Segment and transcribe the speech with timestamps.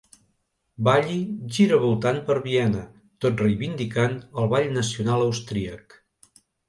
[0.85, 1.17] Balli
[1.57, 2.81] giravoltant per Viena,
[3.25, 5.97] tot reivindicant el ball nacional austríac.